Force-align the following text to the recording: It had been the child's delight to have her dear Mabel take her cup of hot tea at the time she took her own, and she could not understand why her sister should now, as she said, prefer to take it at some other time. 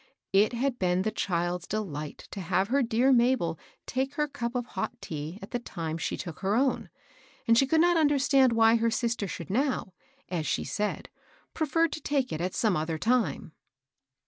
It 0.33 0.53
had 0.53 0.79
been 0.79 1.03
the 1.03 1.11
child's 1.11 1.67
delight 1.67 2.27
to 2.31 2.41
have 2.41 2.69
her 2.69 2.81
dear 2.81 3.13
Mabel 3.13 3.59
take 3.85 4.15
her 4.15 4.27
cup 4.27 4.55
of 4.55 4.65
hot 4.65 4.99
tea 4.99 5.37
at 5.43 5.51
the 5.51 5.59
time 5.59 5.99
she 5.99 6.17
took 6.17 6.39
her 6.39 6.55
own, 6.55 6.89
and 7.47 7.55
she 7.55 7.67
could 7.67 7.81
not 7.81 7.97
understand 7.97 8.53
why 8.53 8.77
her 8.77 8.89
sister 8.89 9.27
should 9.27 9.51
now, 9.51 9.93
as 10.27 10.47
she 10.47 10.63
said, 10.63 11.09
prefer 11.53 11.87
to 11.89 12.01
take 12.01 12.33
it 12.33 12.41
at 12.41 12.55
some 12.55 12.75
other 12.75 12.97
time. 12.97 13.51